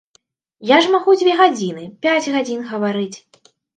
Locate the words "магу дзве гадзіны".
0.95-1.83